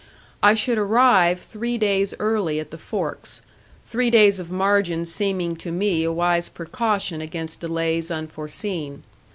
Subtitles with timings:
[0.41, 3.43] I should arrive three days early at the forks
[3.83, 9.03] three days of margin seeming to me a wise precaution against delays unforeseen.